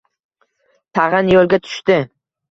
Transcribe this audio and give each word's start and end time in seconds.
tag‘in 0.99 1.29
yo‘lga 1.33 1.59
tushdi. 1.67 1.99